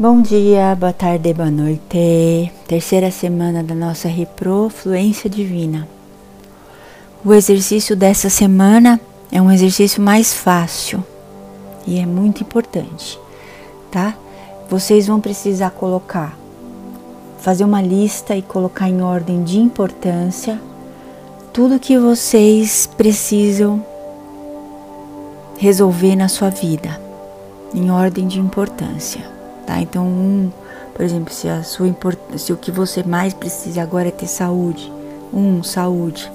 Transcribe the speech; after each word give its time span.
Bom 0.00 0.22
dia, 0.22 0.74
boa 0.76 0.94
tarde, 0.94 1.34
boa 1.34 1.50
noite. 1.50 2.50
Terceira 2.66 3.10
semana 3.10 3.62
da 3.62 3.74
nossa 3.74 4.08
Reprofluência 4.08 5.28
Divina. 5.28 5.86
O 7.22 7.34
exercício 7.34 7.94
dessa 7.94 8.30
semana 8.30 8.98
é 9.30 9.42
um 9.42 9.52
exercício 9.52 10.02
mais 10.02 10.32
fácil 10.32 11.04
e 11.86 11.98
é 11.98 12.06
muito 12.06 12.42
importante, 12.42 13.20
tá? 13.90 14.16
Vocês 14.70 15.06
vão 15.06 15.20
precisar 15.20 15.68
colocar, 15.72 16.34
fazer 17.38 17.64
uma 17.64 17.82
lista 17.82 18.34
e 18.34 18.40
colocar 18.40 18.88
em 18.88 19.02
ordem 19.02 19.44
de 19.44 19.58
importância 19.58 20.58
tudo 21.52 21.78
que 21.78 21.98
vocês 21.98 22.88
precisam 22.96 23.84
resolver 25.58 26.16
na 26.16 26.28
sua 26.28 26.48
vida, 26.48 26.98
em 27.74 27.90
ordem 27.90 28.26
de 28.26 28.40
importância 28.40 29.39
tá? 29.66 29.80
Então, 29.80 30.04
um, 30.06 30.50
por 30.94 31.04
exemplo, 31.04 31.32
se 31.32 31.48
a 31.48 31.62
sua 31.62 31.94
se 32.36 32.52
o 32.52 32.56
que 32.56 32.70
você 32.70 33.02
mais 33.02 33.32
precisa 33.32 33.82
agora 33.82 34.08
é 34.08 34.10
ter 34.10 34.26
saúde, 34.26 34.92
um, 35.32 35.62
saúde, 35.62 36.30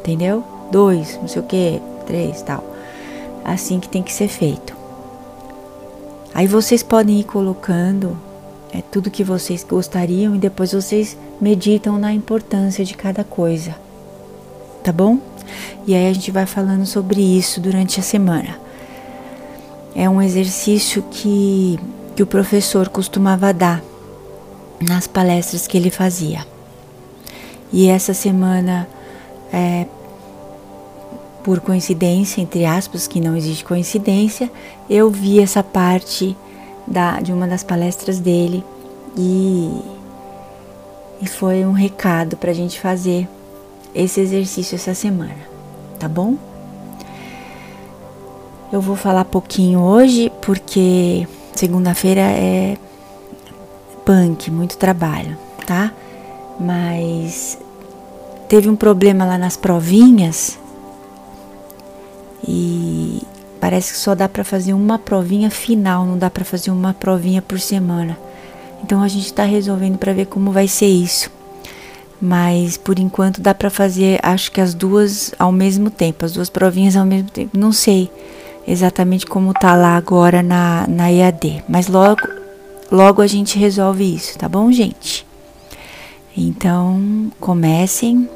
entendeu? 0.00 0.44
Dois, 0.70 1.18
não 1.20 1.28
sei 1.28 1.42
o 1.42 1.44
que, 1.44 1.80
três, 2.06 2.42
tal. 2.42 2.64
Assim 3.44 3.80
que 3.80 3.88
tem 3.88 4.02
que 4.02 4.12
ser 4.12 4.28
feito. 4.28 4.74
Aí 6.34 6.46
vocês 6.46 6.82
podem 6.82 7.20
ir 7.20 7.24
colocando 7.24 8.18
é, 8.72 8.82
tudo 8.82 9.10
que 9.10 9.22
vocês 9.22 9.62
gostariam 9.62 10.34
e 10.34 10.38
depois 10.38 10.72
vocês 10.72 11.16
meditam 11.40 11.98
na 11.98 12.12
importância 12.12 12.84
de 12.84 12.94
cada 12.94 13.22
coisa, 13.22 13.74
tá 14.82 14.90
bom? 14.90 15.18
E 15.86 15.94
aí 15.94 16.08
a 16.08 16.12
gente 16.12 16.30
vai 16.30 16.46
falando 16.46 16.84
sobre 16.86 17.20
isso 17.20 17.60
durante 17.60 18.00
a 18.00 18.02
semana. 18.02 18.58
É 19.94 20.08
um 20.08 20.20
exercício 20.20 21.04
que 21.10 21.78
que 22.14 22.22
o 22.22 22.26
professor 22.26 22.88
costumava 22.88 23.52
dar 23.52 23.82
nas 24.80 25.06
palestras 25.06 25.66
que 25.66 25.76
ele 25.76 25.90
fazia. 25.90 26.46
E 27.72 27.88
essa 27.88 28.14
semana, 28.14 28.88
é, 29.52 29.86
por 31.42 31.60
coincidência, 31.60 32.40
entre 32.40 32.64
aspas, 32.64 33.06
que 33.06 33.20
não 33.20 33.36
existe 33.36 33.64
coincidência, 33.64 34.50
eu 34.88 35.10
vi 35.10 35.40
essa 35.40 35.62
parte 35.62 36.36
da, 36.86 37.20
de 37.20 37.32
uma 37.32 37.48
das 37.48 37.64
palestras 37.64 38.18
dele 38.20 38.62
e, 39.16 39.70
e 41.20 41.26
foi 41.26 41.64
um 41.64 41.72
recado 41.72 42.36
para 42.36 42.50
a 42.50 42.54
gente 42.54 42.80
fazer 42.80 43.28
esse 43.94 44.20
exercício 44.20 44.74
essa 44.74 44.94
semana, 44.94 45.36
tá 45.98 46.08
bom? 46.08 46.36
Eu 48.72 48.80
vou 48.80 48.96
falar 48.96 49.24
pouquinho 49.24 49.80
hoje 49.80 50.32
porque 50.42 51.26
Segunda-feira 51.54 52.20
é 52.20 52.76
punk, 54.04 54.50
muito 54.50 54.76
trabalho, 54.76 55.36
tá? 55.66 55.92
Mas 56.58 57.56
teve 58.48 58.68
um 58.68 58.76
problema 58.76 59.24
lá 59.24 59.38
nas 59.38 59.56
provinhas 59.56 60.58
e 62.46 63.22
parece 63.60 63.92
que 63.92 63.98
só 63.98 64.14
dá 64.14 64.28
para 64.28 64.44
fazer 64.44 64.74
uma 64.74 64.98
provinha 64.98 65.50
final, 65.50 66.04
não 66.04 66.18
dá 66.18 66.28
para 66.28 66.44
fazer 66.44 66.70
uma 66.70 66.92
provinha 66.92 67.40
por 67.40 67.58
semana. 67.60 68.18
Então 68.82 69.02
a 69.02 69.08
gente 69.08 69.26
está 69.26 69.44
resolvendo 69.44 69.96
para 69.96 70.12
ver 70.12 70.26
como 70.26 70.52
vai 70.52 70.68
ser 70.68 70.86
isso. 70.86 71.30
Mas 72.20 72.76
por 72.76 72.98
enquanto 72.98 73.40
dá 73.40 73.54
para 73.54 73.70
fazer, 73.70 74.18
acho 74.22 74.50
que 74.50 74.60
as 74.60 74.74
duas 74.74 75.32
ao 75.38 75.52
mesmo 75.52 75.88
tempo, 75.88 76.24
as 76.24 76.32
duas 76.32 76.50
provinhas 76.50 76.96
ao 76.96 77.06
mesmo 77.06 77.30
tempo. 77.30 77.56
Não 77.56 77.72
sei 77.72 78.10
exatamente 78.66 79.26
como 79.26 79.52
tá 79.52 79.74
lá 79.74 79.96
agora 79.96 80.42
na, 80.42 80.86
na 80.86 81.12
EAD. 81.12 81.64
Mas 81.68 81.88
logo, 81.88 82.22
logo 82.90 83.22
a 83.22 83.26
gente 83.26 83.58
resolve 83.58 84.14
isso, 84.14 84.38
tá 84.38 84.48
bom, 84.48 84.70
gente? 84.70 85.26
Então, 86.36 87.30
comecem 87.38 88.28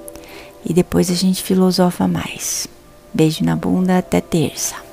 e 0.65 0.73
depois 0.73 1.11
a 1.11 1.15
gente 1.15 1.43
filosofa 1.43 2.07
mais. 2.07 2.67
Beijo 3.13 3.45
na 3.45 3.57
bunda, 3.57 3.99
até 3.99 4.21
terça. 4.21 4.88